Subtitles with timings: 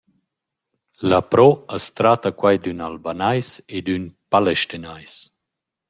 [1.11, 1.45] Lapro
[1.77, 5.13] as tratta quai d’ün Albanais e d’ün Palestinais.